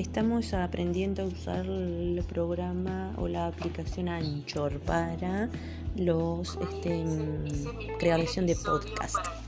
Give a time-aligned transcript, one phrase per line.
[0.00, 5.48] estamos aprendiendo a usar el programa o la aplicación Anchor para
[5.96, 9.39] los este, mm, creación de podcast.